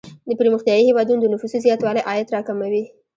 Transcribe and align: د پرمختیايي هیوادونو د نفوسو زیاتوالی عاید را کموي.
د 0.27 0.29
پرمختیايي 0.39 0.83
هیوادونو 0.89 1.21
د 1.21 1.27
نفوسو 1.33 1.57
زیاتوالی 1.65 2.05
عاید 2.09 2.27
را 2.33 2.41
کموي. 2.47 2.83